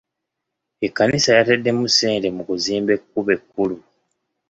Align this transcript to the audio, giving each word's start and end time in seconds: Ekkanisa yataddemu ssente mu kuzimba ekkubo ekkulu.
Ekkanisa 0.85 1.31
yataddemu 1.37 1.85
ssente 1.91 2.27
mu 2.35 2.43
kuzimba 2.47 2.91
ekkubo 2.97 3.29
ekkulu. 3.37 3.77